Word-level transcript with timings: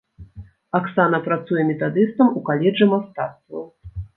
Аксана 0.77 1.19
працуе 1.27 1.61
метадыстам 1.69 2.27
у 2.41 2.45
каледжы 2.51 2.85
мастацтваў. 2.95 3.63